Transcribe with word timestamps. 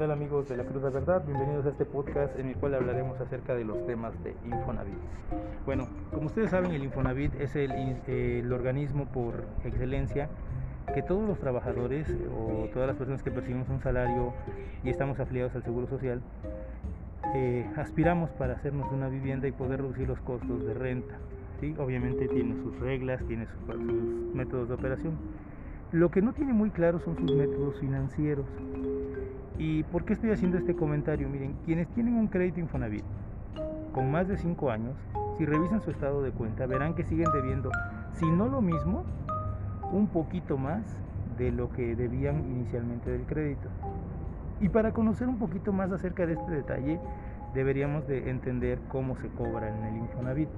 tal 0.00 0.12
amigos 0.12 0.48
de 0.48 0.56
la 0.56 0.64
Cruda 0.64 0.88
Verdad? 0.88 1.22
Bienvenidos 1.26 1.66
a 1.66 1.68
este 1.68 1.84
podcast 1.84 2.34
en 2.38 2.48
el 2.48 2.56
cual 2.56 2.74
hablaremos 2.74 3.20
acerca 3.20 3.54
de 3.54 3.66
los 3.66 3.84
temas 3.84 4.14
de 4.24 4.34
Infonavit. 4.46 4.94
Bueno, 5.66 5.88
como 6.10 6.28
ustedes 6.28 6.52
saben, 6.52 6.70
el 6.70 6.82
Infonavit 6.84 7.38
es 7.38 7.54
el, 7.54 7.70
el 8.06 8.50
organismo 8.50 9.04
por 9.12 9.44
excelencia 9.62 10.30
que 10.94 11.02
todos 11.02 11.28
los 11.28 11.38
trabajadores 11.38 12.08
o 12.34 12.70
todas 12.72 12.88
las 12.88 12.96
personas 12.96 13.22
que 13.22 13.30
percibimos 13.30 13.68
un 13.68 13.82
salario 13.82 14.32
y 14.82 14.88
estamos 14.88 15.20
afiliados 15.20 15.54
al 15.54 15.64
Seguro 15.64 15.86
Social, 15.86 16.22
eh, 17.34 17.70
aspiramos 17.76 18.30
para 18.30 18.54
hacernos 18.54 18.90
una 18.90 19.10
vivienda 19.10 19.48
y 19.48 19.52
poder 19.52 19.82
reducir 19.82 20.08
los 20.08 20.20
costos 20.20 20.64
de 20.64 20.72
renta. 20.72 21.18
¿sí? 21.60 21.74
Obviamente 21.78 22.26
tiene 22.26 22.56
sus 22.62 22.74
reglas, 22.80 23.22
tiene 23.26 23.44
sus, 23.44 23.66
sus 23.66 24.34
métodos 24.34 24.68
de 24.68 24.74
operación. 24.76 25.18
Lo 25.92 26.10
que 26.10 26.22
no 26.22 26.32
tiene 26.32 26.54
muy 26.54 26.70
claro 26.70 27.00
son 27.00 27.18
sus 27.18 27.34
métodos 27.34 27.78
financieros. 27.80 28.46
¿Y 29.60 29.82
por 29.82 30.06
qué 30.06 30.14
estoy 30.14 30.30
haciendo 30.30 30.56
este 30.56 30.74
comentario? 30.74 31.28
Miren, 31.28 31.54
quienes 31.66 31.86
tienen 31.88 32.14
un 32.14 32.28
crédito 32.28 32.60
Infonavit 32.60 33.04
con 33.92 34.10
más 34.10 34.26
de 34.26 34.38
5 34.38 34.70
años, 34.70 34.94
si 35.36 35.44
revisan 35.44 35.82
su 35.82 35.90
estado 35.90 36.22
de 36.22 36.30
cuenta, 36.30 36.64
verán 36.64 36.94
que 36.94 37.04
siguen 37.04 37.28
debiendo, 37.34 37.70
si 38.14 38.24
no 38.24 38.48
lo 38.48 38.62
mismo, 38.62 39.04
un 39.92 40.06
poquito 40.06 40.56
más 40.56 40.82
de 41.36 41.52
lo 41.52 41.70
que 41.72 41.94
debían 41.94 42.38
inicialmente 42.50 43.10
del 43.10 43.26
crédito. 43.26 43.68
Y 44.62 44.70
para 44.70 44.94
conocer 44.94 45.28
un 45.28 45.38
poquito 45.38 45.74
más 45.74 45.92
acerca 45.92 46.24
de 46.24 46.32
este 46.32 46.52
detalle, 46.52 46.98
deberíamos 47.52 48.08
de 48.08 48.30
entender 48.30 48.78
cómo 48.88 49.14
se 49.16 49.28
cobra 49.28 49.68
en 49.68 49.84
el 49.84 49.96
Infonavit. 49.98 50.48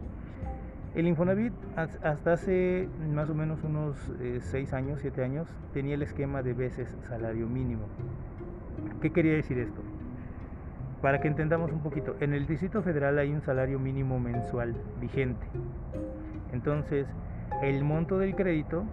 El 0.94 1.08
Infonavit 1.08 1.52
hasta 1.76 2.34
hace 2.34 2.88
más 3.12 3.28
o 3.30 3.34
menos 3.34 3.64
unos 3.64 3.96
6 4.42 4.72
eh, 4.72 4.76
años, 4.76 5.00
7 5.00 5.24
años, 5.24 5.48
tenía 5.72 5.96
el 5.96 6.02
esquema 6.02 6.44
de 6.44 6.52
veces 6.52 6.96
salario 7.08 7.48
mínimo. 7.48 7.86
¿Qué 9.02 9.10
quería 9.10 9.32
decir 9.32 9.58
esto? 9.58 9.80
Para 11.00 11.20
que 11.20 11.26
entendamos 11.26 11.72
un 11.72 11.80
poquito, 11.80 12.14
en 12.20 12.34
el 12.34 12.46
Distrito 12.46 12.82
Federal 12.82 13.18
hay 13.18 13.32
un 13.32 13.42
salario 13.42 13.80
mínimo 13.80 14.20
mensual 14.20 14.76
vigente. 15.00 15.44
Entonces, 16.52 17.08
el 17.62 17.82
monto 17.82 18.20
del 18.20 18.36
crédito 18.36 18.84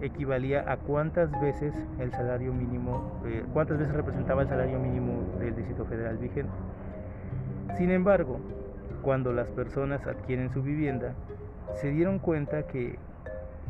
equivalía 0.00 0.70
a 0.70 0.76
cuántas 0.76 1.32
veces 1.40 1.74
el 1.98 2.12
salario 2.12 2.52
mínimo, 2.52 3.20
eh, 3.26 3.42
cuántas 3.52 3.78
veces 3.78 3.92
representaba 3.92 4.42
el 4.42 4.48
salario 4.48 4.78
mínimo 4.78 5.24
del 5.40 5.56
Distrito 5.56 5.84
Federal 5.84 6.16
vigente. 6.18 6.52
Sin 7.76 7.90
embargo, 7.90 8.38
cuando 9.02 9.32
las 9.32 9.50
personas 9.50 10.06
adquieren 10.06 10.50
su 10.50 10.62
vivienda, 10.62 11.14
se 11.74 11.90
dieron 11.90 12.20
cuenta 12.20 12.68
que 12.68 13.00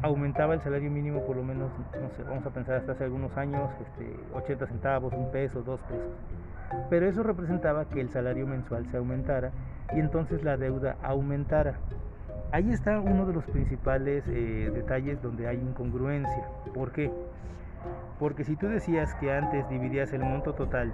aumentaba 0.03 0.55
el 0.55 0.61
salario 0.61 0.91
mínimo 0.91 1.25
por 1.27 1.37
lo 1.37 1.43
menos, 1.43 1.71
no 2.01 2.11
sé, 2.11 2.23
vamos 2.23 2.45
a 2.47 2.51
pensar 2.51 2.77
hasta 2.77 2.93
hace 2.93 3.05
algunos 3.05 3.37
años, 3.37 3.71
este, 3.81 4.17
80 4.35 4.67
centavos, 4.67 5.13
un 5.13 5.31
peso, 5.31 5.63
dos 5.63 5.81
pesos. 5.83 6.11
Pero 6.91 7.07
eso 7.07 7.23
representaba 7.23 7.85
que 7.87 8.01
el 8.01 8.11
salario 8.11 8.47
mensual 8.47 8.87
se 8.91 8.97
aumentara 8.97 9.53
y 9.95 10.01
entonces 10.01 10.43
la 10.43 10.57
deuda 10.57 10.97
aumentara. 11.03 11.75
Ahí 12.53 12.71
está 12.71 13.01
uno 13.01 13.27
de 13.27 13.33
los 13.33 13.45
principales 13.45 14.25
eh, 14.29 14.71
detalles 14.73 15.21
donde 15.23 15.49
hay 15.49 15.57
incongruencia. 15.57 16.45
¿Por 16.75 16.93
qué? 16.93 17.11
Porque 18.19 18.45
si 18.45 18.57
tú 18.57 18.69
decías 18.69 19.15
que 19.17 19.33
antes 19.33 19.69
dividías 19.69 20.13
el 20.13 20.23
monto 20.23 20.55
total 20.55 20.93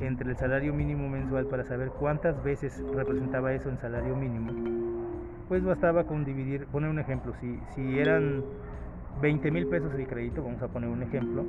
entre 0.00 0.30
el 0.30 0.36
salario 0.36 0.74
mínimo 0.74 1.08
mensual 1.08 1.46
para 1.46 1.64
saber 1.64 1.90
cuántas 1.90 2.42
veces 2.42 2.82
representaba 2.94 3.52
eso 3.52 3.68
en 3.68 3.78
salario 3.78 4.16
mínimo, 4.16 4.93
pues 5.48 5.64
bastaba 5.64 6.04
con 6.04 6.24
dividir, 6.24 6.66
poner 6.66 6.90
un 6.90 6.98
ejemplo, 6.98 7.34
si, 7.40 7.60
si 7.74 7.98
eran 7.98 8.42
20 9.20 9.50
mil 9.50 9.66
pesos 9.66 9.92
el 9.94 10.06
crédito, 10.06 10.42
vamos 10.42 10.62
a 10.62 10.68
poner 10.68 10.88
un 10.88 11.02
ejemplo, 11.02 11.44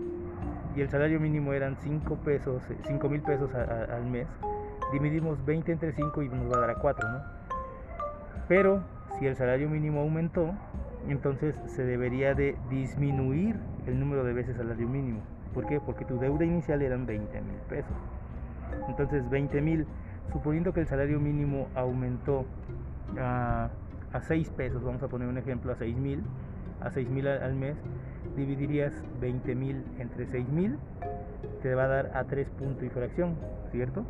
y 0.75 0.81
el 0.81 0.89
salario 0.89 1.19
mínimo 1.19 1.53
eran 1.53 1.77
5 1.77 2.15
pesos, 2.17 2.61
5 2.87 3.09
mil 3.09 3.21
pesos 3.21 3.49
al 3.53 4.05
mes, 4.05 4.27
dividimos 4.91 5.43
20 5.45 5.71
entre 5.71 5.93
5 5.93 6.21
y 6.21 6.29
nos 6.29 6.51
va 6.51 6.57
a 6.57 6.61
dar 6.61 6.69
a 6.71 6.75
4, 6.75 7.09
¿no? 7.09 7.19
Pero 8.47 8.83
si 9.17 9.25
el 9.25 9.35
salario 9.35 9.69
mínimo 9.69 10.01
aumentó, 10.01 10.53
entonces 11.07 11.55
se 11.67 11.85
debería 11.85 12.33
de 12.33 12.57
disminuir 12.69 13.55
el 13.87 13.99
número 13.99 14.23
de 14.23 14.33
veces 14.33 14.57
salario 14.57 14.87
mínimo. 14.87 15.21
¿Por 15.53 15.65
qué? 15.67 15.79
Porque 15.79 16.03
tu 16.05 16.19
deuda 16.19 16.43
inicial 16.43 16.81
eran 16.81 17.05
20 17.05 17.41
mil 17.41 17.57
pesos. 17.69 17.95
Entonces 18.89 19.27
20 19.29 19.61
mil, 19.61 19.87
suponiendo 20.33 20.73
que 20.73 20.81
el 20.81 20.87
salario 20.87 21.19
mínimo 21.19 21.69
aumentó 21.75 22.45
a 23.17 23.69
a 24.15 24.21
6 24.21 24.49
pesos, 24.51 24.81
vamos 24.81 25.03
a 25.03 25.09
poner 25.09 25.27
un 25.27 25.37
ejemplo, 25.37 25.73
a 25.73 25.75
6 25.75 25.97
mil, 25.97 26.23
a 26.79 26.89
6 26.89 27.09
mil 27.09 27.27
al 27.27 27.53
mes, 27.53 27.75
dividirías 28.37 28.93
20 29.19 29.55
mil 29.55 29.83
entre 29.99 30.25
6 30.25 30.47
mil, 30.47 30.77
te 31.61 31.75
va 31.75 31.83
a 31.83 31.87
dar 31.87 32.11
a 32.13 32.23
3 32.23 32.49
puntos 32.51 32.83
y 32.83 32.89
fracción, 32.89 33.35
¿cierto? 33.71 34.05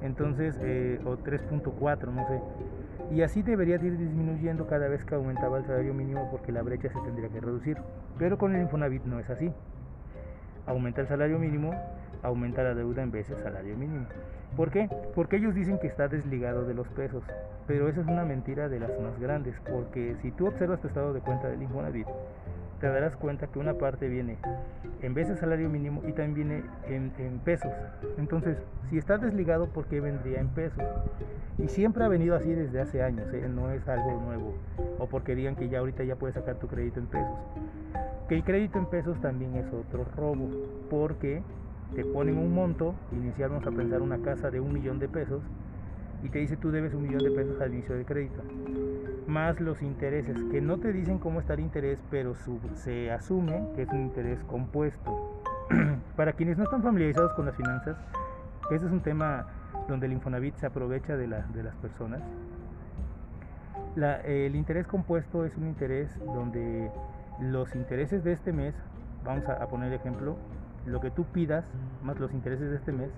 Entonces, 0.00 0.58
eh, 0.62 0.98
o 1.04 1.18
3.4, 1.18 2.06
no 2.10 2.26
sé. 2.26 2.40
Y 3.14 3.20
así 3.20 3.42
debería 3.42 3.76
ir 3.76 3.98
disminuyendo 3.98 4.66
cada 4.66 4.88
vez 4.88 5.04
que 5.04 5.14
aumentaba 5.14 5.58
el 5.58 5.66
salario 5.66 5.92
mínimo 5.92 6.30
porque 6.30 6.50
la 6.50 6.62
brecha 6.62 6.88
se 6.88 7.00
tendría 7.00 7.28
que 7.28 7.40
reducir. 7.40 7.76
Pero 8.18 8.38
con 8.38 8.54
el 8.54 8.62
Infonavit 8.62 9.04
no 9.04 9.20
es 9.20 9.28
así. 9.28 9.52
Aumenta 10.64 11.02
el 11.02 11.06
salario 11.06 11.38
mínimo, 11.38 11.74
aumenta 12.22 12.62
la 12.62 12.74
deuda 12.74 13.02
en 13.02 13.10
vez 13.10 13.28
de 13.28 13.36
salario 13.36 13.76
mínimo. 13.76 14.06
¿Por 14.56 14.70
qué? 14.70 14.88
Porque 15.14 15.36
ellos 15.36 15.54
dicen 15.54 15.78
que 15.78 15.86
está 15.86 16.08
desligado 16.08 16.64
de 16.64 16.74
los 16.74 16.88
pesos, 16.88 17.22
pero 17.66 17.88
esa 17.88 18.00
es 18.00 18.06
una 18.06 18.24
mentira 18.24 18.68
de 18.68 18.80
las 18.80 18.90
más 19.00 19.18
grandes, 19.20 19.54
porque 19.70 20.16
si 20.22 20.30
tú 20.30 20.46
observas 20.46 20.80
tu 20.80 20.88
estado 20.88 21.12
de 21.12 21.20
cuenta 21.20 21.48
del 21.48 21.62
Infonavit, 21.62 22.06
te 22.80 22.88
darás 22.88 23.16
cuenta 23.16 23.46
que 23.46 23.58
una 23.58 23.74
parte 23.74 24.08
viene 24.08 24.36
en 25.02 25.14
vez 25.14 25.28
de 25.28 25.36
salario 25.36 25.68
mínimo 25.68 26.02
y 26.06 26.12
también 26.12 26.34
viene 26.34 26.62
en, 26.88 27.38
pesos. 27.40 27.72
Entonces, 28.18 28.58
si 28.90 28.98
está 28.98 29.18
desligado, 29.18 29.68
¿por 29.68 29.86
qué 29.86 30.00
vendría 30.00 30.40
en 30.40 30.48
pesos? 30.48 30.82
Y 31.58 31.68
siempre 31.68 32.04
ha 32.04 32.08
venido 32.08 32.34
así 32.34 32.52
desde 32.52 32.80
hace 32.80 33.02
años, 33.02 33.32
¿eh? 33.32 33.48
no 33.48 33.70
es 33.70 33.86
algo 33.88 34.20
nuevo. 34.20 34.54
O 34.98 35.06
porque 35.06 35.34
digan 35.34 35.56
que 35.56 35.68
ya 35.68 35.78
ahorita 35.78 36.04
ya 36.04 36.16
puedes 36.16 36.34
sacar 36.34 36.56
tu 36.56 36.66
crédito 36.66 37.00
en 37.00 37.06
pesos. 37.06 37.38
Que 38.28 38.34
el 38.34 38.44
crédito 38.44 38.78
en 38.78 38.86
pesos 38.86 39.20
también 39.20 39.54
es 39.54 39.66
otro 39.72 40.04
robo, 40.16 40.48
porque 40.90 41.42
te 41.94 42.04
ponen 42.04 42.38
un 42.38 42.54
monto, 42.54 42.94
iniciamos 43.12 43.66
a 43.66 43.70
pensar 43.70 44.02
una 44.02 44.18
casa 44.18 44.50
de 44.50 44.60
un 44.60 44.72
millón 44.72 44.98
de 44.98 45.08
pesos, 45.08 45.42
y 46.22 46.28
te 46.28 46.38
dice 46.38 46.56
tú 46.56 46.70
debes 46.70 46.94
un 46.94 47.02
millón 47.02 47.22
de 47.22 47.30
pesos 47.30 47.60
al 47.60 47.72
inicio 47.72 47.94
del 47.94 48.04
crédito, 48.04 48.42
más 49.26 49.60
los 49.60 49.82
intereses, 49.82 50.36
que 50.50 50.60
no 50.60 50.78
te 50.78 50.92
dicen 50.92 51.18
cómo 51.18 51.40
está 51.40 51.54
el 51.54 51.60
interés, 51.60 52.02
pero 52.10 52.34
se 52.74 53.10
asume 53.10 53.68
que 53.74 53.82
es 53.82 53.88
un 53.90 54.00
interés 54.00 54.38
compuesto. 54.44 55.42
Para 56.16 56.32
quienes 56.32 56.58
no 56.58 56.64
están 56.64 56.82
familiarizados 56.82 57.32
con 57.34 57.46
las 57.46 57.56
finanzas, 57.56 57.96
ese 58.70 58.86
es 58.86 58.92
un 58.92 59.00
tema 59.00 59.46
donde 59.88 60.06
el 60.06 60.12
Infonavit 60.12 60.56
se 60.56 60.66
aprovecha 60.66 61.16
de, 61.16 61.26
de 61.26 61.62
las 61.62 61.74
personas. 61.76 62.22
el 64.24 64.54
interés 64.54 64.86
compuesto 64.86 65.44
es 65.44 65.56
un 65.56 65.66
interés 65.66 66.08
donde 66.24 66.90
los 67.40 67.74
intereses 67.74 68.24
de 68.24 68.32
este 68.32 68.52
mes, 68.52 68.74
vamos 69.24 69.48
a 69.48 69.66
poner 69.68 69.92
ejemplo, 69.92 70.36
lo 70.86 71.00
que 71.00 71.10
tú 71.10 71.24
pidas 71.24 71.64
más 72.02 72.18
los 72.18 72.32
intereses 72.32 72.70
de 72.70 72.76
este 72.76 72.92
mes 72.92 73.10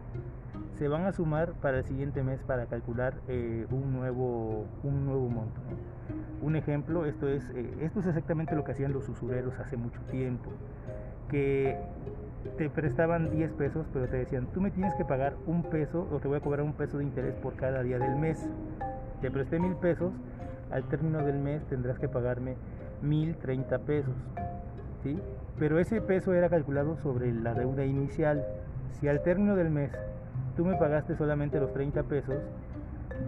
se 0.79 0.89
van 0.89 1.05
a 1.05 1.13
sumar 1.13 1.53
para 1.55 1.79
el 1.79 1.85
siguiente 1.85 2.23
mes 2.23 2.41
para 2.43 2.67
calcular 2.67 3.15
eh, 3.29 3.67
un 3.71 3.93
nuevo 3.93 4.67
un 4.83 5.05
nuevo 5.05 5.29
monto 5.29 5.61
un 6.41 6.57
ejemplo 6.57 7.05
esto 7.05 7.29
es 7.29 7.49
eh, 7.51 7.75
esto 7.81 8.01
es 8.01 8.07
exactamente 8.07 8.55
lo 8.55 8.65
que 8.65 8.73
hacían 8.73 8.93
los 8.93 9.09
usureros 9.09 9.59
hace 9.59 9.77
mucho 9.77 10.01
tiempo 10.11 10.51
que 11.29 11.77
te 12.57 12.71
prestaban 12.71 13.31
10 13.31 13.53
pesos 13.53 13.87
pero 13.93 14.09
te 14.09 14.17
decían 14.17 14.47
tú 14.53 14.61
me 14.61 14.71
tienes 14.71 14.95
que 14.95 15.05
pagar 15.05 15.35
un 15.47 15.65
peso 15.65 16.09
o 16.11 16.21
te 16.21 16.29
voy 16.29 16.39
a 16.39 16.41
cobrar 16.41 16.65
un 16.65 16.73
peso 16.73 16.99
de 16.99 17.05
interés 17.05 17.35
por 17.35 17.57
cada 17.57 17.83
día 17.83 17.99
del 17.99 18.17
mes 18.17 18.49
te 19.21 19.31
presté 19.31 19.59
mil 19.59 19.75
pesos 19.77 20.13
al 20.71 20.85
término 20.85 21.25
del 21.25 21.39
mes 21.39 21.63
tendrás 21.67 21.99
que 21.99 22.09
pagarme 22.09 22.57
mil 23.03 23.37
treinta 23.37 23.79
pesos 23.79 24.15
¿sí? 25.03 25.19
pero 25.59 25.79
ese 25.79 26.01
peso 26.01 26.33
era 26.35 26.49
calculado 26.49 26.97
sobre 27.03 27.33
la 27.33 27.55
deuda 27.55 27.85
inicial. 27.85 28.45
Si 28.93 29.09
al 29.09 29.23
término 29.23 29.57
del 29.57 29.71
mes 29.71 29.91
tú 30.57 30.65
me 30.65 30.77
pagaste 30.77 31.17
solamente 31.17 31.59
los 31.59 31.73
30 31.73 32.05
pesos, 32.05 32.37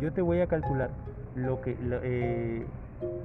yo 0.00 0.12
te 0.12 0.22
voy 0.22 0.40
a 0.40 0.46
calcular 0.46 0.90
lo 1.34 1.60
que 1.60 1.76
eh, 1.80 2.64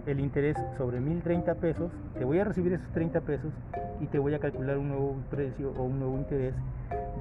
el 0.05 0.19
interés 0.19 0.57
sobre 0.77 0.99
1030 0.99 1.55
pesos, 1.55 1.91
te 2.17 2.25
voy 2.25 2.39
a 2.39 2.43
recibir 2.43 2.73
esos 2.73 2.87
30 2.91 3.21
pesos 3.21 3.51
y 3.99 4.07
te 4.07 4.19
voy 4.19 4.33
a 4.33 4.39
calcular 4.39 4.77
un 4.77 4.89
nuevo 4.89 5.15
precio 5.29 5.71
o 5.77 5.83
un 5.83 5.99
nuevo 5.99 6.17
interés 6.17 6.53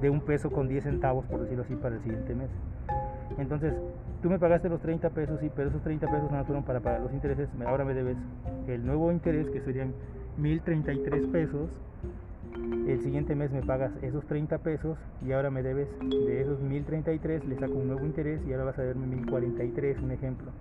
de 0.01 0.09
un 0.09 0.21
peso 0.21 0.51
con 0.51 0.67
10 0.67 0.83
centavos, 0.83 1.25
por 1.25 1.41
decirlo 1.41 1.63
así, 1.63 1.75
para 1.75 1.95
el 1.95 2.01
siguiente 2.01 2.35
mes. 2.35 2.49
Entonces, 3.37 3.73
tú 4.21 4.29
me 4.29 4.39
pagaste 4.39 4.69
los 4.69 4.81
30 4.81 5.09
pesos, 5.09 5.41
y 5.41 5.49
pero 5.49 5.69
esos 5.69 5.81
30 5.81 6.07
pesos 6.07 6.31
no 6.31 6.45
fueron 6.45 6.63
para 6.63 6.79
pagar 6.79 7.01
los 7.01 7.13
intereses, 7.13 7.49
ahora 7.65 7.85
me 7.85 7.93
debes 7.93 8.17
el 8.67 8.85
nuevo 8.85 9.11
interés 9.11 9.49
que 9.49 9.61
serían 9.61 9.93
1033 10.37 11.27
pesos. 11.27 11.69
El 12.87 12.99
siguiente 13.01 13.35
mes 13.35 13.51
me 13.51 13.61
pagas 13.61 13.91
esos 14.01 14.25
30 14.25 14.57
pesos 14.59 14.97
y 15.25 15.31
ahora 15.31 15.49
me 15.49 15.63
debes 15.63 15.87
de 16.01 16.41
esos 16.41 16.59
1033, 16.59 17.45
le 17.45 17.57
saco 17.57 17.73
un 17.73 17.87
nuevo 17.87 18.05
interés 18.05 18.41
y 18.45 18.51
ahora 18.51 18.65
vas 18.65 18.77
a 18.77 18.81
deberme 18.81 19.07
1043, 19.07 19.99
un 19.99 20.11
ejemplo. 20.11 20.51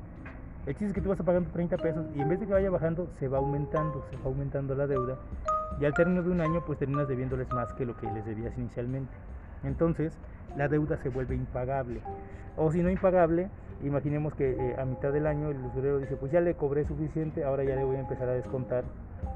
El 0.66 0.74
chiste 0.74 0.86
es 0.86 0.92
que 0.94 1.00
tú 1.00 1.08
vas 1.08 1.20
pagando 1.22 1.50
30 1.50 1.76
pesos 1.78 2.06
y 2.14 2.20
en 2.20 2.28
vez 2.28 2.40
de 2.40 2.46
que 2.46 2.52
vaya 2.52 2.70
bajando, 2.70 3.08
se 3.18 3.28
va 3.28 3.38
aumentando, 3.38 4.04
se 4.10 4.16
va 4.16 4.24
aumentando 4.24 4.74
la 4.74 4.86
deuda 4.86 5.18
y 5.80 5.84
al 5.84 5.94
término 5.94 6.22
de 6.22 6.30
un 6.30 6.40
año 6.40 6.64
pues 6.64 6.78
terminas 6.78 7.08
debiéndoles 7.08 7.52
más 7.52 7.72
que 7.74 7.84
lo 7.84 7.96
que 7.96 8.06
les 8.12 8.24
debías 8.24 8.56
inicialmente. 8.56 9.12
Entonces, 9.64 10.16
la 10.56 10.68
deuda 10.68 10.96
se 10.98 11.08
vuelve 11.08 11.34
impagable. 11.34 12.00
O 12.56 12.70
si 12.70 12.82
no 12.82 12.90
impagable, 12.90 13.48
imaginemos 13.82 14.34
que 14.34 14.52
eh, 14.52 14.76
a 14.78 14.84
mitad 14.84 15.12
del 15.12 15.26
año 15.26 15.50
el 15.50 15.58
usurero 15.58 15.98
dice, 15.98 16.16
pues 16.16 16.30
ya 16.30 16.40
le 16.40 16.54
cobré 16.54 16.84
suficiente, 16.84 17.44
ahora 17.44 17.64
ya 17.64 17.74
le 17.74 17.84
voy 17.84 17.96
a 17.96 18.00
empezar 18.00 18.28
a 18.28 18.32
descontar 18.34 18.84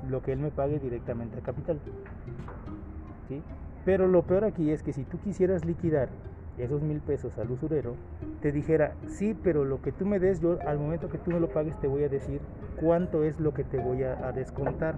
lo 0.08 0.23
que 0.23 0.32
él 0.32 0.38
me 0.38 0.50
pague 0.50 0.79
directamente 0.79 1.38
a 1.38 1.43
capital. 1.43 1.79
¿Sí? 3.29 3.43
Pero 3.85 4.06
lo 4.06 4.23
peor 4.23 4.44
aquí 4.44 4.70
es 4.70 4.82
que 4.82 4.93
si 4.93 5.05
tú 5.05 5.19
quisieras 5.19 5.64
liquidar 5.64 6.08
esos 6.58 6.82
mil 6.82 7.00
pesos 7.00 7.38
al 7.38 7.50
usurero, 7.50 7.94
te 8.43 8.52
dijera, 8.52 8.94
sí, 9.06 9.35
pero 9.43 9.64
lo 9.64 9.81
que 9.81 9.93
tú 9.93 10.06
me 10.06 10.19
des, 10.19 10.40
yo 10.40 10.58
al 10.67 10.79
momento 10.79 11.08
que 11.08 11.19
tú 11.19 11.31
me 11.31 11.40
lo 11.40 11.49
pagues 11.49 11.79
te 11.81 11.87
voy 11.87 12.05
a 12.05 12.08
decir 12.08 12.40
cuánto 12.81 13.23
es 13.23 13.38
lo 13.38 13.55
que 13.55 13.64
te 13.64 13.79
voy 13.79 14.02
a, 14.02 14.26
a 14.26 14.32
descontar. 14.32 14.96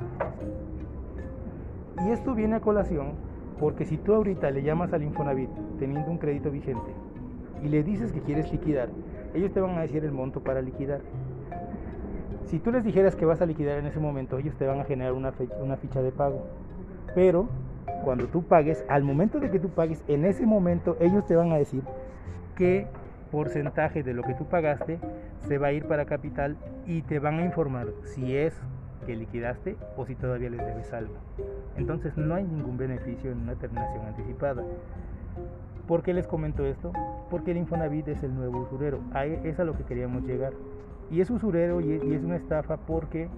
Y 2.05 2.11
esto 2.11 2.35
viene 2.35 2.57
a 2.57 2.61
colación 2.61 3.13
porque 3.59 3.85
si 3.85 3.99
tú 3.99 4.15
ahorita 4.15 4.51
le 4.51 4.63
llamas 4.63 4.93
al 4.95 5.03
Infonavit 5.03 5.51
teniendo 5.79 6.11
un 6.11 6.17
crédito 6.17 6.51
vigente 6.51 6.95
y 7.63 7.69
le 7.69 7.83
dices 7.83 8.11
que 8.11 8.23
quieres 8.23 8.51
liquidar, 8.51 8.89
ellos 9.35 9.53
te 9.53 9.61
van 9.61 9.77
a 9.77 9.83
decir 9.83 10.03
el 10.05 10.13
monto 10.13 10.41
para 10.41 10.63
liquidar. 10.63 11.03
Si 12.47 12.59
tú 12.59 12.73
les 12.73 12.85
dijeras 12.85 13.17
que 13.17 13.25
vas 13.25 13.41
a 13.41 13.47
liquidar 13.47 13.79
en 13.79 13.87
ese 13.87 14.01
momento, 14.01 14.39
ellos 14.39 14.55
te 14.57 14.67
van 14.67 14.81
a 14.81 14.85
generar 14.85 15.13
una, 15.13 15.33
una 15.61 15.77
ficha 15.77 16.03
de 16.03 16.13
pago. 16.13 16.47
Pero 17.15 17.49
cuando 18.05 18.27
tú 18.27 18.43
pagues, 18.43 18.85
al 18.89 19.03
momento 19.03 19.41
de 19.41 19.51
que 19.51 19.59
tú 19.59 19.71
pagues, 19.71 20.03
en 20.09 20.25
ese 20.25 20.47
momento 20.47 20.97
ellos 21.01 21.27
te 21.27 21.37
van 21.37 21.53
a 21.53 21.57
decir 21.57 21.83
qué 22.57 22.87
porcentaje 23.31 24.03
de 24.03 24.15
lo 24.15 24.23
que 24.23 24.35
tú 24.35 24.47
pagaste 24.47 24.99
se 25.47 25.59
va 25.59 25.69
a 25.69 25.73
ir 25.73 25.87
para 25.87 26.05
capital 26.05 26.57
y 26.87 27.03
te 27.03 27.19
van 27.19 27.39
a 27.39 27.45
informar 27.45 27.89
si 28.03 28.37
es 28.37 28.61
que 29.07 29.17
liquidaste 29.17 29.77
o 29.97 30.07
si 30.07 30.15
todavía 30.15 30.51
les 30.51 30.61
debes 30.61 30.93
algo. 30.93 31.15
Entonces 31.77 32.17
no 32.17 32.35
hay 32.35 32.45
ningún 32.45 32.77
beneficio 32.77 33.31
en 33.31 33.39
una 33.39 33.55
terminación 33.55 34.07
anticipada. 34.07 34.63
¿Por 35.87 36.03
qué 36.03 36.15
les 36.15 36.27
comento 36.27 36.65
esto? 36.65 36.93
Porque 37.31 37.53
el 37.53 37.57
Infonavit 37.57 38.09
es 38.09 38.23
el 38.23 38.35
nuevo 38.35 38.61
usurero. 38.61 39.01
es 39.45 39.59
a 39.59 39.65
lo 39.65 39.77
que 39.77 39.85
queríamos 39.85 40.25
llegar. 40.25 40.53
Y 41.11 41.21
es 41.21 41.31
usurero 41.31 41.81
y 41.81 41.93
es, 41.93 42.23
una 42.23 42.37
estafa 42.37 42.77
porque, 42.77 43.29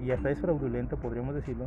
y 0.00 0.10
hasta 0.12 0.30
es 0.30 0.40
fraudulento, 0.40 0.96
podríamos 0.96 1.34
decirlo, 1.34 1.66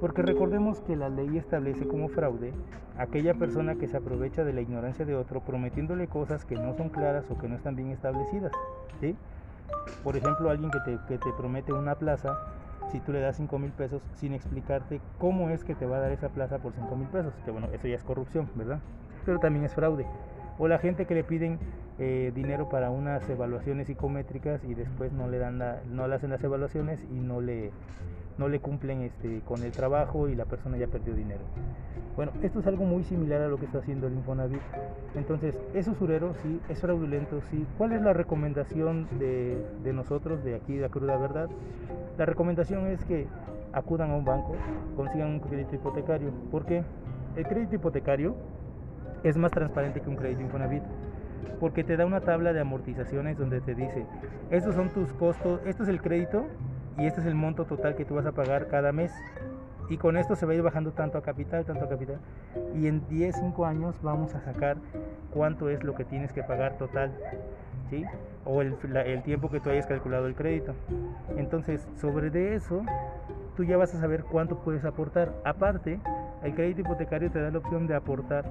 porque 0.00 0.22
recordemos 0.22 0.80
que 0.80 0.94
la 0.94 1.08
ley 1.08 1.38
establece 1.38 1.86
como 1.88 2.08
fraude 2.08 2.52
aquella 2.96 3.34
persona 3.34 3.74
que 3.74 3.88
se 3.88 3.96
aprovecha 3.96 4.44
de 4.44 4.52
la 4.52 4.60
ignorancia 4.60 5.04
de 5.04 5.16
otro 5.16 5.40
prometiéndole 5.40 6.06
cosas 6.06 6.44
que 6.44 6.54
no 6.54 6.74
son 6.74 6.88
claras 6.88 7.24
o 7.30 7.38
que 7.38 7.48
no 7.48 7.56
están 7.56 7.74
bien 7.74 7.90
establecidas. 7.90 8.52
¿sí? 9.00 9.16
Por 10.04 10.16
ejemplo, 10.16 10.50
alguien 10.50 10.70
que 10.70 10.80
te, 10.80 10.98
que 11.08 11.18
te 11.18 11.32
promete 11.36 11.72
una 11.72 11.96
plaza, 11.96 12.38
si 12.92 13.00
tú 13.00 13.12
le 13.12 13.20
das 13.20 13.36
5 13.36 13.58
mil 13.58 13.72
pesos 13.72 14.02
sin 14.14 14.34
explicarte 14.34 15.00
cómo 15.18 15.50
es 15.50 15.64
que 15.64 15.74
te 15.74 15.86
va 15.86 15.96
a 15.96 16.00
dar 16.00 16.12
esa 16.12 16.28
plaza 16.28 16.58
por 16.58 16.72
5 16.72 16.96
mil 16.96 17.08
pesos, 17.08 17.32
que 17.44 17.50
bueno, 17.50 17.68
eso 17.72 17.88
ya 17.88 17.96
es 17.96 18.04
corrupción, 18.04 18.48
¿verdad? 18.54 18.78
Pero 19.24 19.38
también 19.40 19.64
es 19.64 19.74
fraude. 19.74 20.06
O 20.58 20.68
la 20.68 20.78
gente 20.78 21.06
que 21.06 21.14
le 21.14 21.24
piden 21.24 21.58
eh, 21.98 22.32
dinero 22.34 22.68
para 22.68 22.90
unas 22.90 23.28
evaluaciones 23.28 23.86
psicométricas 23.86 24.62
y 24.64 24.74
después 24.74 25.12
no 25.12 25.28
le 25.28 25.38
dan 25.38 25.62
no 25.90 26.08
le 26.08 26.14
hacen 26.14 26.30
las 26.30 26.42
evaluaciones 26.42 27.00
y 27.10 27.20
no 27.20 27.40
le 27.40 27.70
no 28.38 28.48
le 28.48 28.60
cumplen 28.60 29.02
este, 29.02 29.40
con 29.40 29.64
el 29.64 29.72
trabajo 29.72 30.28
y 30.28 30.36
la 30.36 30.44
persona 30.44 30.76
ya 30.76 30.86
perdió 30.86 31.14
dinero. 31.14 31.40
Bueno, 32.14 32.32
esto 32.42 32.60
es 32.60 32.66
algo 32.66 32.84
muy 32.84 33.04
similar 33.04 33.42
a 33.42 33.48
lo 33.48 33.58
que 33.58 33.66
está 33.66 33.78
haciendo 33.78 34.06
el 34.06 34.14
Infonavit. 34.14 34.60
Entonces, 35.16 35.56
¿es 35.74 35.86
usurero? 35.88 36.34
Sí. 36.42 36.60
¿Es 36.68 36.80
fraudulento? 36.80 37.40
Sí. 37.50 37.66
¿Cuál 37.76 37.92
es 37.92 38.02
la 38.02 38.12
recomendación 38.12 39.08
de, 39.18 39.64
de 39.82 39.92
nosotros, 39.92 40.42
de 40.44 40.54
aquí, 40.54 40.76
de 40.76 40.82
la 40.82 40.88
cruda 40.88 41.16
verdad? 41.16 41.48
La 42.16 42.26
recomendación 42.26 42.86
es 42.86 43.04
que 43.04 43.26
acudan 43.72 44.10
a 44.10 44.16
un 44.16 44.24
banco, 44.24 44.54
consigan 44.96 45.28
un 45.28 45.40
crédito 45.40 45.74
hipotecario. 45.74 46.30
¿Por 46.50 46.64
qué? 46.64 46.82
El 47.36 47.46
crédito 47.46 47.76
hipotecario 47.76 48.34
es 49.24 49.36
más 49.36 49.52
transparente 49.52 50.00
que 50.00 50.08
un 50.08 50.16
crédito 50.16 50.42
Infonavit 50.42 50.82
porque 51.58 51.84
te 51.84 51.96
da 51.96 52.06
una 52.06 52.20
tabla 52.20 52.52
de 52.52 52.60
amortizaciones 52.60 53.36
donde 53.36 53.60
te 53.60 53.74
dice, 53.74 54.06
estos 54.50 54.74
son 54.74 54.90
tus 54.90 55.12
costos, 55.14 55.60
esto 55.66 55.82
es 55.82 55.88
el 55.88 56.00
crédito 56.00 56.46
y 56.96 57.06
este 57.06 57.20
es 57.20 57.26
el 57.26 57.34
monto 57.34 57.64
total 57.64 57.94
que 57.94 58.04
tú 58.04 58.14
vas 58.14 58.26
a 58.26 58.32
pagar 58.32 58.68
cada 58.68 58.92
mes. 58.92 59.12
Y 59.88 59.96
con 59.96 60.18
esto 60.18 60.36
se 60.36 60.44
va 60.44 60.52
a 60.52 60.54
ir 60.54 60.62
bajando 60.62 60.92
tanto 60.92 61.16
a 61.16 61.22
capital, 61.22 61.64
tanto 61.64 61.86
a 61.86 61.88
capital. 61.88 62.18
Y 62.74 62.88
en 62.88 63.08
10, 63.08 63.36
5 63.36 63.64
años 63.64 63.94
vamos 64.02 64.34
a 64.34 64.40
sacar 64.40 64.76
cuánto 65.32 65.70
es 65.70 65.82
lo 65.82 65.94
que 65.94 66.04
tienes 66.04 66.32
que 66.32 66.42
pagar 66.42 66.76
total. 66.76 67.10
¿Sí? 67.88 68.04
O 68.44 68.60
el, 68.60 68.76
el 69.06 69.22
tiempo 69.22 69.50
que 69.50 69.60
tú 69.60 69.70
hayas 69.70 69.86
calculado 69.86 70.26
el 70.26 70.34
crédito. 70.34 70.74
Entonces, 71.38 71.88
sobre 71.96 72.28
de 72.28 72.54
eso, 72.54 72.82
tú 73.56 73.64
ya 73.64 73.78
vas 73.78 73.94
a 73.94 74.00
saber 74.00 74.24
cuánto 74.24 74.58
puedes 74.58 74.84
aportar. 74.84 75.32
Aparte, 75.42 75.98
el 76.42 76.54
crédito 76.54 76.82
hipotecario 76.82 77.30
te 77.30 77.40
da 77.40 77.50
la 77.50 77.58
opción 77.58 77.86
de 77.86 77.94
aportar 77.94 78.44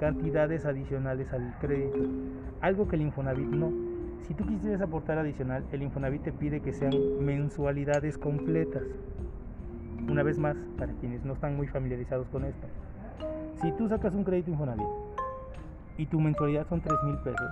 cantidades 0.00 0.64
adicionales 0.64 1.30
al 1.32 1.54
crédito. 1.60 1.98
Algo 2.62 2.88
que 2.88 2.96
el 2.96 3.02
Infonavit 3.02 3.48
no. 3.48 3.70
Si 4.26 4.32
tú 4.32 4.46
quisieras 4.46 4.80
aportar 4.80 5.18
adicional, 5.18 5.62
el 5.72 5.82
Infonavit 5.82 6.22
te 6.22 6.32
pide 6.32 6.60
que 6.60 6.72
sean 6.72 6.94
mensualidades 7.20 8.16
completas. 8.16 8.82
Una 10.08 10.22
vez 10.22 10.38
más, 10.38 10.56
para 10.78 10.94
quienes 10.94 11.22
no 11.24 11.34
están 11.34 11.54
muy 11.54 11.66
familiarizados 11.68 12.26
con 12.28 12.46
esto, 12.46 12.66
si 13.60 13.70
tú 13.72 13.88
sacas 13.88 14.14
un 14.14 14.24
crédito 14.24 14.50
Infonavit 14.50 14.86
y 15.98 16.06
tu 16.06 16.18
mensualidad 16.18 16.66
son 16.66 16.80
3 16.80 16.94
mil 17.04 17.18
pesos, 17.18 17.50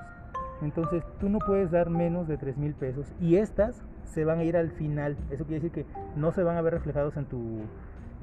entonces 0.62 1.04
tú 1.20 1.28
no 1.28 1.38
puedes 1.40 1.70
dar 1.70 1.90
menos 1.90 2.26
de 2.28 2.38
3 2.38 2.56
mil 2.56 2.72
pesos 2.72 3.12
y 3.20 3.36
estas 3.36 3.82
se 4.04 4.24
van 4.24 4.38
a 4.38 4.44
ir 4.44 4.56
al 4.56 4.70
final. 4.70 5.18
Eso 5.30 5.44
quiere 5.44 5.60
decir 5.60 5.70
que 5.70 5.84
no 6.16 6.32
se 6.32 6.42
van 6.42 6.56
a 6.56 6.62
ver 6.62 6.72
reflejados 6.72 7.18
en 7.18 7.26
tu, 7.26 7.60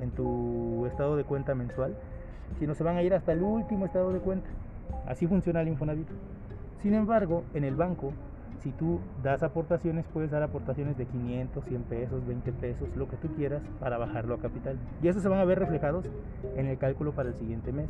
en 0.02 0.10
tu 0.10 0.88
estado 0.88 1.16
de 1.16 1.24
cuenta 1.26 1.54
mensual, 1.54 1.96
sino 2.60 2.76
se 2.76 2.84
van 2.84 2.98
a 2.98 3.04
ir 3.04 3.14
hasta 3.14 3.32
el 3.32 3.42
último 3.42 3.86
estado 3.86 4.12
de 4.14 4.20
cuenta. 4.20 4.50
Así 5.08 5.28
funciona 5.28 5.62
el 5.62 5.68
Infonavit. 5.68 6.08
Sin 6.82 6.94
embargo, 6.94 7.44
en 7.54 7.64
el 7.64 7.76
banco 7.76 8.14
si 8.66 8.72
tú 8.72 9.00
das 9.22 9.44
aportaciones, 9.44 10.06
puedes 10.12 10.32
dar 10.32 10.42
aportaciones 10.42 10.98
de 10.98 11.06
500, 11.06 11.66
100 11.66 11.84
pesos, 11.84 12.26
20 12.26 12.52
pesos, 12.54 12.90
lo 12.96 13.08
que 13.08 13.16
tú 13.18 13.28
quieras 13.36 13.62
para 13.80 14.00
bajarlo 14.00 14.34
a 14.34 14.40
capital. 14.40 14.76
Y 15.04 15.08
eso 15.08 15.20
se 15.20 15.28
van 15.28 15.38
a 15.38 15.46
ver 15.46 15.60
reflejados 15.60 16.10
en 16.56 16.66
el 16.66 16.80
cálculo 16.80 17.12
para 17.12 17.30
el 17.30 17.36
siguiente 17.36 17.72
mes. 17.72 17.86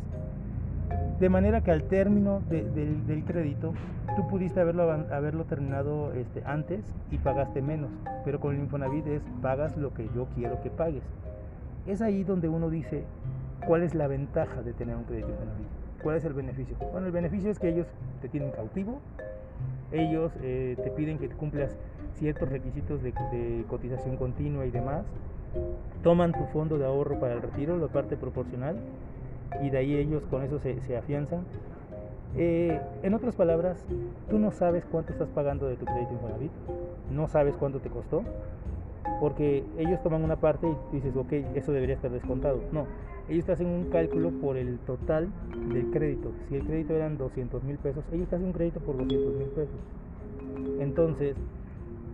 De 1.21 1.29
manera 1.29 1.61
que 1.61 1.71
al 1.71 1.83
término 1.83 2.41
del 2.49 3.23
crédito, 3.25 3.73
tú 4.17 4.27
pudiste 4.27 4.59
haberlo, 4.59 4.91
haberlo 4.91 5.45
terminado 5.45 6.11
este, 6.11 6.43
antes 6.45 6.81
y 7.09 7.19
pagaste 7.19 7.61
menos. 7.61 7.91
Pero 8.25 8.41
con 8.41 8.53
el 8.53 8.59
Infonavit 8.59 9.07
es 9.07 9.21
pagas 9.41 9.77
lo 9.77 9.93
que 9.93 10.09
yo 10.13 10.27
quiero 10.35 10.61
que 10.61 10.71
pagues. 10.71 11.03
Es 11.87 12.01
ahí 12.01 12.25
donde 12.25 12.49
uno 12.49 12.69
dice 12.69 13.05
cuál 13.65 13.83
es 13.83 13.95
la 13.95 14.07
ventaja 14.07 14.61
de 14.61 14.73
tener 14.73 14.95
un 14.95 15.03
crédito 15.03 15.29
Infonavit. 15.29 15.67
¿Cuál 16.01 16.17
es 16.17 16.25
el 16.25 16.33
beneficio? 16.33 16.75
Bueno, 16.91 17.07
el 17.07 17.11
beneficio 17.11 17.49
es 17.49 17.59
que 17.59 17.69
ellos 17.69 17.87
te 18.21 18.29
tienen 18.29 18.51
cautivo, 18.51 18.99
ellos 19.91 20.31
eh, 20.41 20.77
te 20.83 20.91
piden 20.91 21.17
que 21.17 21.29
cumplas 21.29 21.77
ciertos 22.15 22.49
requisitos 22.49 23.01
de, 23.01 23.13
cotización 23.67 24.17
continua 24.17 24.65
y 24.65 24.71
demás, 24.71 25.05
toman 26.03 26.31
tu 26.31 26.45
fondo 26.53 26.77
de 26.77 26.85
ahorro 26.85 27.19
para 27.19 27.33
el 27.33 27.41
retiro, 27.41 27.77
la 27.77 27.87
parte 27.87 28.17
proporcional, 28.17 28.77
y 29.61 29.69
de 29.69 29.77
ahí 29.77 29.95
ellos 29.95 30.23
con 30.29 30.43
eso 30.43 30.59
se, 30.59 30.97
afianzan. 30.97 31.45
Eh, 32.37 32.79
en 33.03 33.13
otras 33.13 33.35
palabras, 33.35 33.85
tú 34.29 34.37
no 34.39 34.51
sabes 34.51 34.85
cuánto 34.85 35.13
estás 35.13 35.29
pagando 35.29 35.67
de 35.67 35.75
tu 35.75 35.85
crédito 35.85 36.13
Infonavit, 36.13 36.51
no 37.11 37.27
sabes 37.27 37.55
cuánto 37.55 37.79
te 37.79 37.89
costó, 37.89 38.23
porque 39.19 39.63
ellos 39.77 40.01
toman 40.03 40.23
una 40.23 40.35
parte 40.35 40.67
y 40.91 40.95
dices, 40.95 41.15
ok, 41.15 41.31
eso 41.55 41.71
debería 41.71 41.95
estar 41.95 42.11
descontado. 42.11 42.61
No, 42.71 42.85
ellos 43.29 43.45
te 43.45 43.53
hacen 43.53 43.67
un 43.67 43.85
cálculo 43.89 44.31
por 44.41 44.57
el 44.57 44.77
total 44.79 45.29
del 45.73 45.89
crédito. 45.91 46.31
Si 46.47 46.55
el 46.55 46.63
crédito 46.63 46.93
eran 46.93 47.17
200 47.17 47.63
mil 47.63 47.77
pesos, 47.77 48.03
ellos 48.11 48.27
te 48.29 48.35
hacen 48.35 48.47
un 48.47 48.53
crédito 48.53 48.79
por 48.79 48.97
200 48.97 49.35
mil 49.35 49.47
pesos. 49.47 49.75
Entonces, 50.79 51.35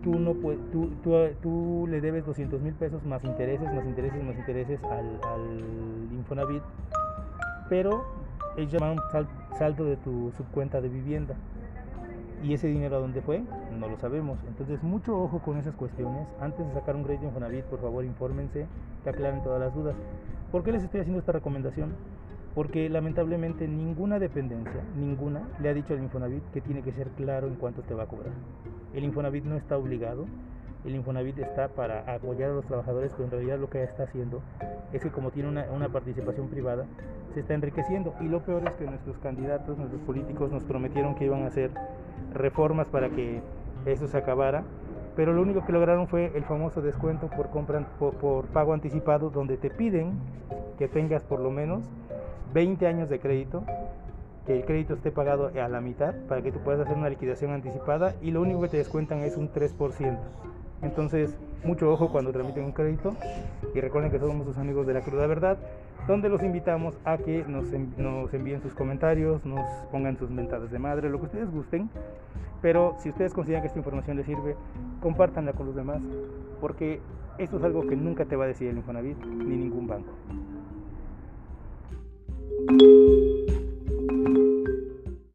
tú, 0.02 0.18
no 0.18 0.34
puedes, 0.34 0.60
tú, 0.70 0.90
tú, 1.42 1.86
le 1.88 2.00
debes 2.00 2.24
200 2.26 2.60
mil 2.60 2.74
pesos 2.74 3.04
más 3.04 3.22
intereses, 3.24 3.72
más 3.72 3.84
intereses, 3.84 4.22
más 4.24 4.36
intereses 4.36 4.80
al, 4.84 5.60
Infonavit, 6.12 6.62
pero 7.68 8.04
ellos 8.56 8.72
llaman 8.72 8.96
saldo 9.58 9.84
de 9.84 9.96
tu 9.96 10.32
subcuenta 10.36 10.80
de 10.80 10.88
vivienda. 10.88 11.34
¿Y 12.42 12.54
ese 12.54 12.66
dinero 12.66 12.96
a 12.96 12.98
dónde 12.98 13.22
fue? 13.22 13.40
No 13.78 13.88
lo 13.88 13.96
sabemos. 13.98 14.36
Entonces, 14.48 14.82
mucho 14.82 15.16
ojo 15.16 15.38
con 15.38 15.58
esas 15.58 15.76
cuestiones. 15.76 16.26
Antes 16.40 16.66
de 16.66 16.74
sacar 16.74 16.96
un 16.96 17.04
crédito 17.04 17.26
Infonavit, 17.26 17.64
por 17.66 17.80
favor, 17.80 18.04
infórmense, 18.04 18.66
que 19.04 19.10
aclaren 19.10 19.44
todas 19.44 19.60
las 19.60 19.72
dudas. 19.72 19.94
¿Por 20.50 20.64
qué 20.64 20.72
les 20.72 20.82
estoy 20.82 21.00
haciendo 21.00 21.20
esta 21.20 21.30
recomendación? 21.30 21.94
Porque 22.56 22.90
lamentablemente 22.90 23.68
ninguna 23.68 24.18
dependencia, 24.18 24.82
ninguna, 24.96 25.48
le 25.60 25.68
ha 25.68 25.74
dicho 25.74 25.94
al 25.94 26.02
Infonavit 26.02 26.42
que 26.52 26.60
tiene 26.60 26.82
que 26.82 26.92
ser 26.92 27.08
claro 27.10 27.46
en 27.46 27.54
cuánto 27.54 27.82
te 27.82 27.94
va 27.94 28.02
a 28.02 28.06
cobrar. 28.06 28.32
El 28.92 29.04
Infonavit 29.04 29.44
no 29.44 29.56
está 29.56 29.78
obligado, 29.78 30.26
el 30.84 30.96
Infonavit 30.96 31.38
está 31.38 31.68
para 31.68 32.00
apoyar 32.12 32.50
a 32.50 32.54
los 32.54 32.66
trabajadores, 32.66 33.12
pero 33.12 33.24
en 33.24 33.30
realidad 33.30 33.58
lo 33.58 33.70
que 33.70 33.84
está 33.84 34.02
haciendo 34.02 34.42
es 34.92 35.00
que 35.00 35.10
como 35.10 35.30
tiene 35.30 35.48
una, 35.48 35.64
una, 35.70 35.88
participación 35.88 36.48
privada, 36.48 36.86
se 37.32 37.40
está 37.40 37.54
enriqueciendo. 37.54 38.14
Y 38.20 38.24
lo 38.24 38.42
peor 38.42 38.66
es 38.66 38.74
que 38.74 38.84
nuestros 38.84 39.16
candidatos, 39.18 39.78
nuestros 39.78 40.02
políticos 40.02 40.50
nos 40.50 40.64
prometieron 40.64 41.14
que 41.14 41.24
iban 41.24 41.44
a 41.44 41.46
hacer 41.46 41.70
reformas 42.34 42.88
para 42.88 43.10
que 43.10 43.40
eso 43.86 44.06
se 44.06 44.16
acabara, 44.16 44.64
pero 45.16 45.32
lo 45.32 45.42
único 45.42 45.64
que 45.64 45.72
lograron 45.72 46.08
fue 46.08 46.32
el 46.34 46.44
famoso 46.44 46.80
descuento 46.80 47.28
por, 47.28 47.50
compra, 47.50 47.86
por, 47.98 48.46
pago 48.46 48.72
anticipado, 48.72 49.30
donde 49.30 49.56
te 49.56 49.70
piden 49.70 50.12
que 50.78 50.88
tengas 50.88 51.22
por 51.22 51.40
lo 51.40 51.50
menos 51.50 51.84
20 52.54 52.86
años 52.86 53.08
de 53.08 53.20
crédito, 53.20 53.64
que 54.46 54.56
el 54.56 54.64
crédito 54.64 54.94
esté 54.94 55.10
pagado 55.10 55.50
a 55.54 55.68
la 55.68 55.80
mitad 55.80 56.14
para 56.28 56.42
que 56.42 56.50
tú 56.50 56.60
puedas 56.60 56.80
hacer 56.80 56.96
una 56.96 57.08
liquidación 57.08 57.52
anticipada 57.52 58.14
y 58.22 58.30
lo 58.30 58.40
único 58.40 58.60
que 58.62 58.68
te 58.68 58.76
descuentan 58.78 59.20
es 59.20 59.36
un 59.36 59.52
3%. 59.52 60.18
Entonces, 60.82 61.34
mucho 61.64 61.90
ojo 61.90 62.10
cuando 62.10 62.32
tramiten 62.32 62.64
un 62.64 62.72
crédito 62.72 63.14
y 63.74 63.80
recuerden 63.80 64.10
que 64.10 64.18
somos 64.18 64.46
sus 64.46 64.58
amigos 64.58 64.86
de 64.86 64.94
la 64.94 65.00
cruda 65.00 65.26
verdad, 65.26 65.56
donde 66.06 66.28
los 66.28 66.42
invitamos 66.42 66.98
a 67.04 67.18
que 67.18 67.44
nos, 67.46 67.72
envíen 67.72 68.60
sus 68.60 68.74
comentarios, 68.74 69.44
nos 69.44 69.64
pongan 69.90 70.18
sus 70.18 70.30
mentadas 70.30 70.70
de 70.70 70.78
madre, 70.78 71.08
lo 71.08 71.18
que 71.18 71.26
ustedes 71.26 71.50
gusten. 71.50 71.88
Pero 72.60 72.96
si 72.98 73.10
ustedes 73.10 73.32
consideran 73.32 73.62
que 73.62 73.68
esta 73.68 73.78
información 73.78 74.16
les 74.16 74.26
sirve, 74.26 74.56
compártanla 75.00 75.52
con 75.52 75.66
los 75.66 75.74
demás, 75.74 76.00
porque 76.60 77.00
esto 77.38 77.58
es 77.58 77.64
algo 77.64 77.86
que 77.86 77.96
nunca 77.96 78.24
te 78.24 78.36
va 78.36 78.44
a 78.44 78.48
decir 78.48 78.68
el 78.68 78.76
Infonavit 78.76 79.18
ni 79.24 79.56
ningún 79.56 79.86
banco. 79.86 80.12